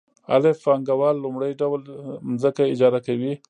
[0.35, 1.81] الف پانګوال لومړی ډول
[2.41, 3.33] ځمکه اجاره کوي